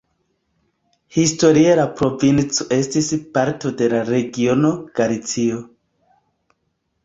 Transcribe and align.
Historie 1.17 1.75
la 1.81 1.85
provinco 1.99 2.67
estis 2.79 3.11
parto 3.37 3.75
de 3.83 3.93
la 3.95 4.03
regiono 4.11 4.75
Galicio. 4.99 5.63